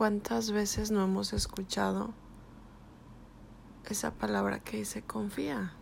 [0.00, 2.14] ¿Cuántas veces no hemos escuchado
[3.84, 5.74] esa palabra que dice confía?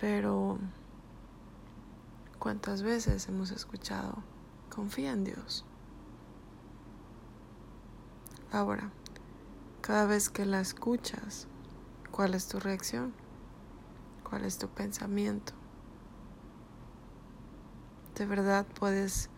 [0.00, 0.60] Pero
[2.38, 4.22] ¿cuántas veces hemos escuchado
[4.72, 5.64] confía en Dios?
[8.52, 8.92] Ahora,
[9.80, 11.48] cada vez que la escuchas,
[12.12, 13.12] ¿cuál es tu reacción?
[14.22, 15.52] ¿Cuál es tu pensamiento?
[18.14, 19.30] ¿De verdad puedes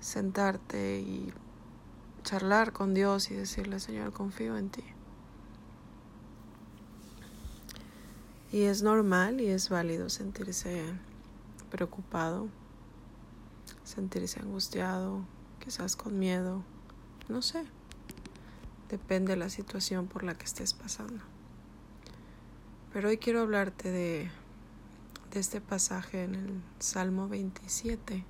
[0.00, 1.34] sentarte y
[2.22, 4.84] charlar con Dios y decirle, Señor, confío en ti.
[8.52, 10.84] Y es normal y es válido sentirse
[11.70, 12.48] preocupado,
[13.84, 15.24] sentirse angustiado,
[15.60, 16.62] quizás con miedo,
[17.28, 17.64] no sé.
[18.88, 21.22] Depende de la situación por la que estés pasando.
[22.92, 24.30] Pero hoy quiero hablarte de,
[25.30, 28.24] de este pasaje en el Salmo 27,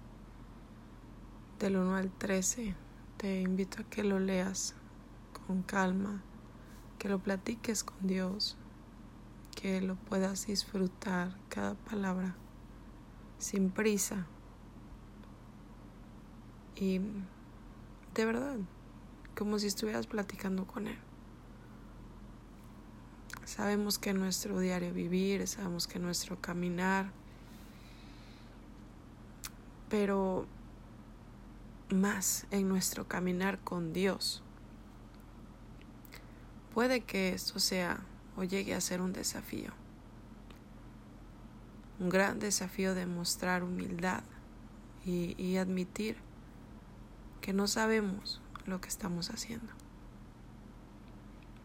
[1.59, 2.74] del 1 al 13
[3.20, 4.74] te invito a que lo leas
[5.47, 6.23] con calma,
[6.99, 8.57] que lo platiques con Dios,
[9.54, 12.35] que lo puedas disfrutar cada palabra
[13.37, 14.27] sin prisa.
[16.77, 17.02] Y
[18.15, 18.57] de verdad,
[19.37, 20.99] como si estuvieras platicando con Él.
[23.45, 27.12] Sabemos que nuestro diario vivir, sabemos que nuestro caminar,
[29.90, 30.46] pero
[31.95, 34.43] más en nuestro caminar con Dios.
[36.74, 38.01] Puede que esto sea
[38.37, 39.73] o llegue a ser un desafío.
[41.99, 44.23] Un gran desafío de mostrar humildad
[45.05, 46.16] y, y admitir
[47.41, 49.73] que no sabemos lo que estamos haciendo.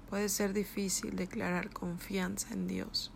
[0.09, 3.11] Puede ser difícil declarar confianza en Dios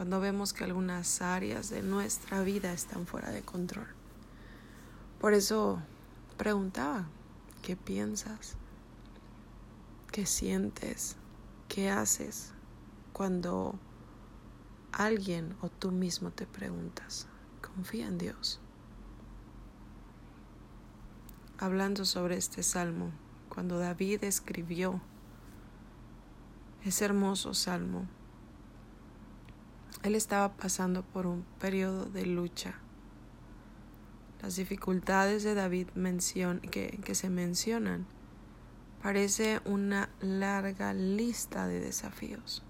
[0.00, 3.99] cuando vemos que algunas áreas de nuestra vida están fuera de control.
[5.20, 5.82] Por eso
[6.38, 7.06] preguntaba,
[7.60, 8.56] ¿qué piensas?
[10.10, 11.16] ¿Qué sientes?
[11.68, 12.54] ¿Qué haces
[13.12, 13.78] cuando
[14.92, 17.28] alguien o tú mismo te preguntas?
[17.60, 18.60] Confía en Dios.
[21.58, 23.10] Hablando sobre este salmo,
[23.50, 25.02] cuando David escribió
[26.82, 28.08] ese hermoso salmo,
[30.02, 32.80] él estaba pasando por un periodo de lucha
[34.42, 35.88] las dificultades de David
[36.70, 38.06] que, que se mencionan,
[39.02, 42.62] parece una larga lista de desafíos.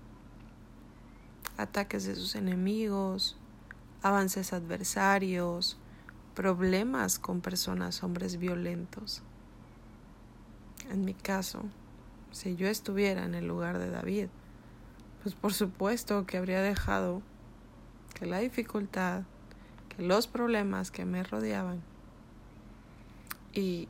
[1.56, 3.36] Ataques de sus enemigos,
[4.02, 5.78] avances adversarios,
[6.34, 9.22] problemas con personas, hombres violentos.
[10.90, 11.64] En mi caso,
[12.32, 14.28] si yo estuviera en el lugar de David,
[15.22, 17.22] pues por supuesto que habría dejado
[18.14, 19.22] que la dificultad,
[20.00, 21.82] los problemas que me rodeaban
[23.52, 23.86] y,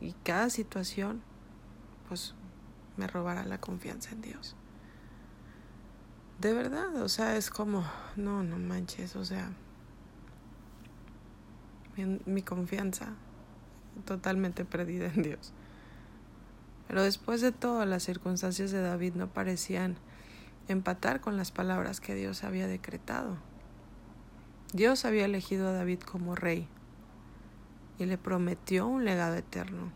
[0.00, 1.20] y, cada situación
[2.08, 2.34] pues
[2.96, 4.54] me robara la confianza en Dios.
[6.40, 7.84] De verdad, o sea, es como,
[8.16, 9.50] no, no manches, o sea,
[11.96, 13.14] mi, mi, confianza
[14.04, 15.52] totalmente perdida en Dios.
[16.86, 19.96] Pero después de todo, las circunstancias de David no parecían
[20.68, 23.36] empatar con las palabras que Dios había decretado.
[24.74, 26.66] Dios había elegido a David como rey
[27.96, 29.92] y le prometió un legado eterno.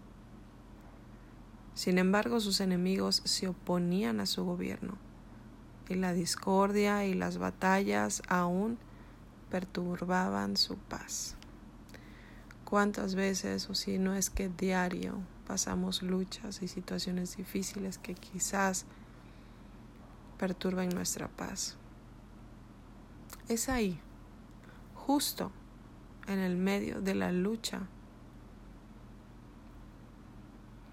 [1.75, 4.97] Sin embargo, sus enemigos se oponían a su gobierno
[5.89, 8.79] y la discordia y las batallas aún
[9.51, 11.35] perturbaban su paz.
[12.65, 15.19] ¿Cuántas veces, o si no es que diario,
[15.49, 18.85] pasamos luchas y situaciones difíciles que quizás
[20.39, 21.77] perturban nuestra paz?
[23.49, 24.01] Es ahí
[25.09, 25.51] justo
[26.27, 27.89] en el medio de la lucha,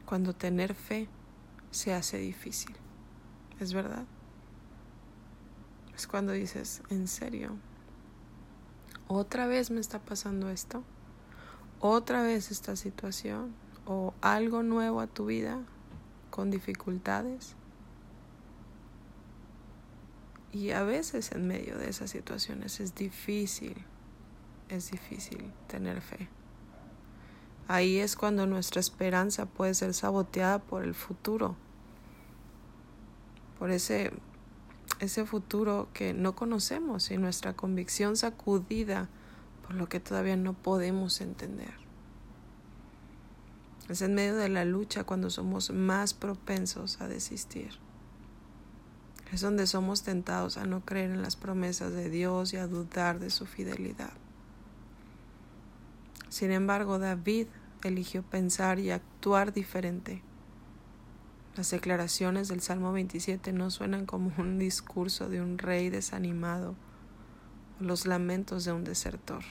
[0.05, 1.09] cuando tener fe
[1.69, 2.73] se hace difícil.
[3.59, 4.05] ¿Es verdad?
[5.93, 7.57] Es cuando dices, ¿en serio?
[9.09, 10.85] ¿Otra vez me está pasando esto?
[11.81, 13.53] ¿Otra vez esta situación?
[13.85, 15.59] ¿O algo nuevo a tu vida
[16.29, 17.57] con dificultades?
[20.53, 23.85] Y a veces en medio de esas situaciones es difícil
[24.69, 26.27] es difícil tener fe.
[27.67, 31.55] Ahí es cuando nuestra esperanza puede ser saboteada por el futuro,
[33.57, 34.11] por ese,
[34.99, 39.09] ese futuro que no conocemos y nuestra convicción sacudida
[39.65, 41.73] por lo que todavía no podemos entender.
[43.89, 47.71] Es en medio de la lucha cuando somos más propensos a desistir.
[49.31, 53.19] Es donde somos tentados a no creer en las promesas de Dios y a dudar
[53.19, 54.13] de su fidelidad.
[56.35, 57.47] Sin embargo, David
[57.81, 60.21] eligió pensar y actuar diferente.
[61.55, 66.75] Las declaraciones del Salmo 27 no suenan como un discurso de un rey desanimado
[67.79, 69.45] o los lamentos de un desertor.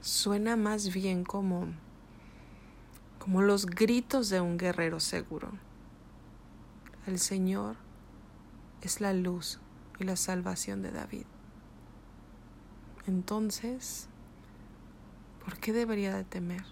[0.00, 1.66] Suena más bien como
[3.18, 5.50] como los gritos de un guerrero seguro.
[7.06, 7.76] El Señor
[8.80, 9.60] es la luz
[9.98, 11.26] y la salvación de David.
[13.06, 14.08] Entonces,
[15.44, 16.64] ¿por qué debería de temer?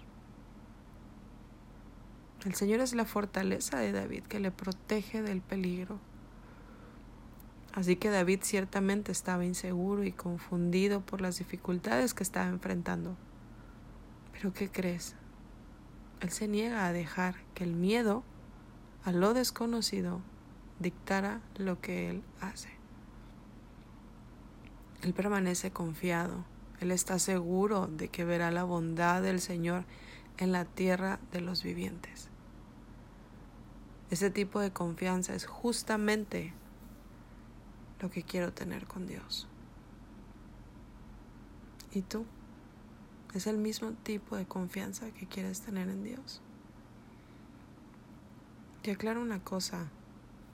[2.45, 5.99] El Señor es la fortaleza de David que le protege del peligro.
[7.75, 13.17] Así que David ciertamente estaba inseguro y confundido por las dificultades que estaba enfrentando.
[14.33, 15.15] Pero ¿qué crees?
[16.21, 18.25] Él se niega a dejar que el miedo
[19.05, 20.21] a lo desconocido
[20.79, 22.71] dictara lo que él hace.
[25.03, 26.45] Él permanece confiado,
[26.81, 29.85] él está seguro de que verá la bondad del Señor
[30.39, 32.29] en la tierra de los vivientes.
[34.11, 36.55] Ese tipo de confianza es justamente
[38.01, 39.47] lo que quiero tener con Dios.
[41.93, 42.25] ¿Y tú?
[43.35, 46.41] Es el mismo tipo de confianza que quieres tener en Dios.
[48.83, 49.89] Te aclaro una cosa,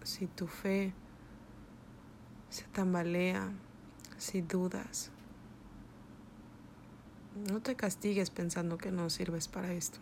[0.02, 0.92] si tu fe
[2.50, 3.52] se tambalea,
[4.18, 5.12] si dudas,
[7.36, 9.98] no te castigues pensando que no sirves para esto.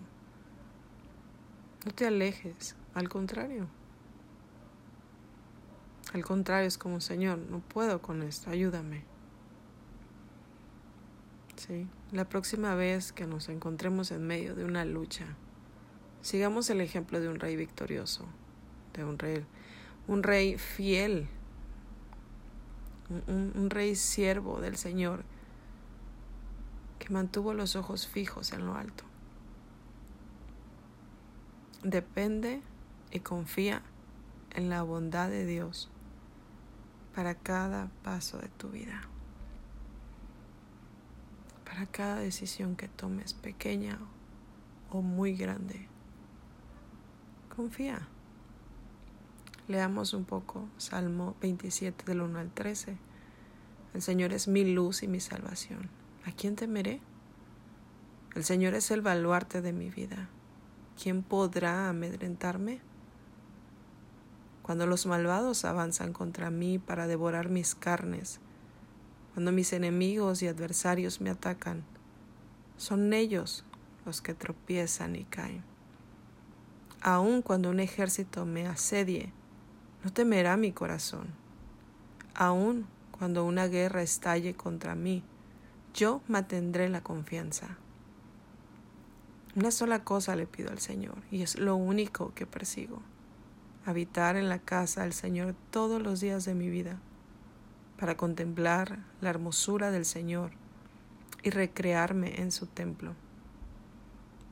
[1.84, 3.66] No te alejes, al contrario.
[6.12, 9.02] Al contrario, es como, Señor, no puedo con esto, ayúdame.
[11.56, 15.26] Sí, la próxima vez que nos encontremos en medio de una lucha,
[16.22, 18.26] sigamos el ejemplo de un rey victorioso,
[18.92, 19.44] de un rey,
[20.06, 21.26] un rey fiel,
[23.26, 25.24] un, un rey siervo del Señor
[26.98, 29.04] que mantuvo los ojos fijos en lo alto.
[31.82, 32.62] Depende
[33.10, 33.82] y confía
[34.52, 35.90] en la bondad de Dios
[37.14, 39.02] para cada paso de tu vida
[41.74, 43.98] para cada decisión que tomes, pequeña
[44.90, 45.88] o muy grande.
[47.56, 48.06] Confía.
[49.66, 52.96] Leamos un poco Salmo 27 del 1 al 13.
[53.92, 55.90] El Señor es mi luz y mi salvación.
[56.26, 57.00] ¿A quién temeré?
[58.34, 60.28] El Señor es el baluarte de mi vida.
[61.00, 62.80] ¿Quién podrá amedrentarme?
[64.62, 68.40] Cuando los malvados avanzan contra mí para devorar mis carnes,
[69.34, 71.84] cuando mis enemigos y adversarios me atacan,
[72.78, 73.64] son ellos
[74.06, 75.62] los que tropiezan y caen.
[77.02, 79.30] Aun cuando un ejército me asedie,
[80.02, 81.26] no temerá mi corazón.
[82.34, 85.22] Aun cuando una guerra estalle contra mí,
[85.94, 87.78] yo mantendré la confianza.
[89.54, 93.00] Una sola cosa le pido al Señor, y es lo único que persigo,
[93.86, 96.98] habitar en la casa del Señor todos los días de mi vida
[97.96, 100.50] para contemplar la hermosura del Señor
[101.44, 103.14] y recrearme en su templo,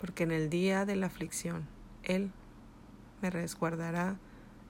[0.01, 1.67] porque en el día de la aflicción
[2.05, 2.31] Él
[3.21, 4.17] me resguardará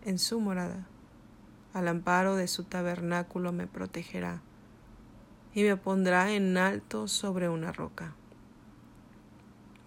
[0.06, 0.86] en su morada,
[1.74, 4.40] al amparo de su tabernáculo me protegerá
[5.54, 8.14] y me pondrá en alto sobre una roca.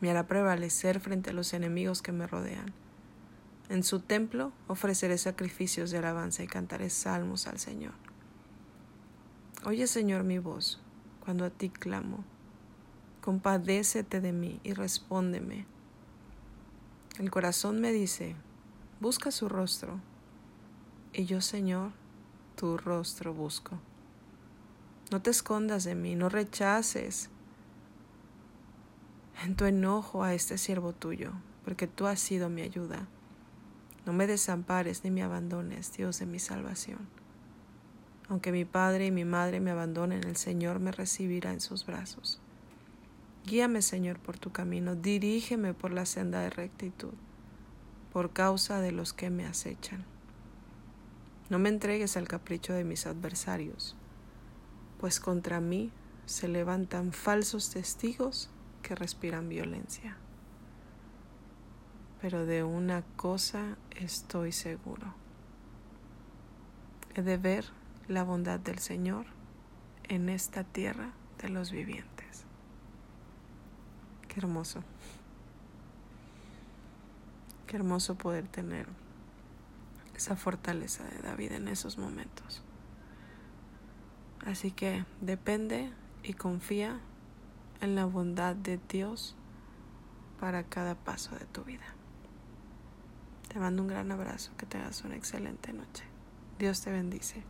[0.02, 2.74] Me hará prevalecer frente a los enemigos que me rodean.
[3.70, 7.94] En su templo ofreceré sacrificios de alabanza y cantaré salmos al Señor.
[9.66, 10.80] Oye Señor mi voz
[11.24, 12.24] cuando a ti clamo.
[13.22, 15.66] Compadécete de mí y respóndeme.
[17.18, 18.36] El corazón me dice,
[19.00, 20.00] busca su rostro.
[21.14, 21.92] Y yo, Señor,
[22.56, 23.80] tu rostro busco.
[25.12, 27.30] No te escondas de mí, no rechaces
[29.44, 31.32] en tu enojo a este siervo tuyo,
[31.64, 33.08] porque tú has sido mi ayuda.
[34.06, 37.08] No me desampares ni me abandones, Dios de mi salvación.
[38.30, 42.40] Aunque mi padre y mi madre me abandonen, el Señor me recibirá en sus brazos.
[43.46, 47.14] Guíame, Señor, por tu camino, dirígeme por la senda de rectitud,
[48.12, 50.04] por causa de los que me acechan.
[51.52, 53.96] No me entregues al capricho de mis adversarios,
[55.00, 55.92] pues contra mí
[56.26, 58.50] se levantan falsos testigos
[58.82, 60.18] que respiran violencia.
[62.22, 65.14] Pero de una cosa estoy seguro.
[67.14, 67.66] He de ver
[68.08, 69.26] la bondad del Señor
[70.04, 72.44] en esta tierra de los vivientes.
[74.28, 74.84] Qué hermoso.
[77.68, 78.88] Qué hermoso poder tener
[80.16, 82.62] esa fortaleza de David en esos momentos.
[84.46, 85.92] Así que depende
[86.24, 87.00] y confía
[87.82, 89.36] en la bondad de Dios
[90.40, 91.86] para cada paso de tu vida.
[93.48, 96.04] Te mando un gran abrazo, que tengas una excelente noche.
[96.60, 97.44] Dios te bendice.